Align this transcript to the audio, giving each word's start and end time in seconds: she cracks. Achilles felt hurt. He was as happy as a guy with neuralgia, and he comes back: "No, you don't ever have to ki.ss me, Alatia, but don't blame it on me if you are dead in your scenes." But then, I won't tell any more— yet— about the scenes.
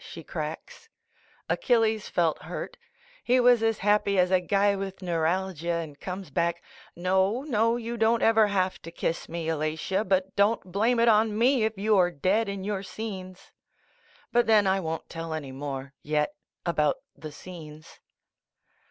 she 0.03 0.23
cracks. 0.23 0.89
Achilles 1.47 2.09
felt 2.09 2.41
hurt. 2.41 2.75
He 3.23 3.39
was 3.39 3.61
as 3.61 3.77
happy 3.85 4.17
as 4.17 4.31
a 4.31 4.39
guy 4.41 4.75
with 4.75 5.03
neuralgia, 5.03 5.75
and 5.75 5.91
he 5.95 6.03
comes 6.03 6.31
back: 6.31 6.63
"No, 6.95 7.77
you 7.77 7.97
don't 7.97 8.23
ever 8.23 8.47
have 8.47 8.81
to 8.81 8.89
ki.ss 8.89 9.29
me, 9.29 9.47
Alatia, 9.47 10.03
but 10.03 10.35
don't 10.35 10.71
blame 10.71 10.99
it 10.99 11.07
on 11.07 11.37
me 11.37 11.63
if 11.65 11.77
you 11.77 11.99
are 11.99 12.09
dead 12.09 12.49
in 12.49 12.63
your 12.63 12.81
scenes." 12.81 13.51
But 14.31 14.47
then, 14.47 14.65
I 14.65 14.79
won't 14.79 15.07
tell 15.07 15.35
any 15.35 15.51
more— 15.51 15.93
yet— 16.01 16.33
about 16.71 16.97
the 17.15 17.31
scenes. 17.31 17.99